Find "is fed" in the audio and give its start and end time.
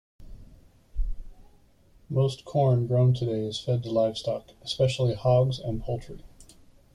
3.45-3.83